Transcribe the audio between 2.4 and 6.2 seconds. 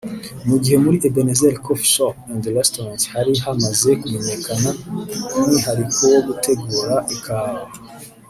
Restarant hari hamaze kumenyekana k’umwihariko wo